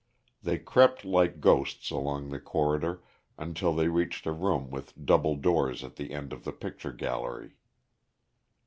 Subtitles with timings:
[0.41, 3.03] They crept like ghosts along the corridor
[3.37, 7.59] until they reached a room with double doors at the end of the picture gallery.